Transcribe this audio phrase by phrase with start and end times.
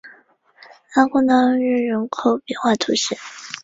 [0.95, 3.15] 阿贡当日人口变化图示